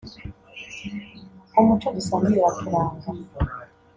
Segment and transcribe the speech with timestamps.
[1.59, 3.07] “umuco dusangiye uraturanga